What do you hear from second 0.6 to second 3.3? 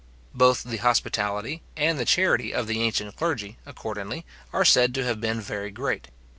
the hospitality and the charity of the ancient